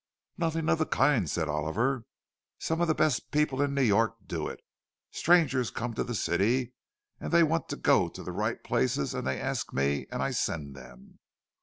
[0.35, 2.05] "Nothing of the kind," said Oliver.
[2.57, 4.59] "Some of the best people in New York do it.
[5.11, 6.73] Strangers come to the city,
[7.19, 10.31] and they want to go to the right places, and they ask me, and I
[10.31, 11.19] send them.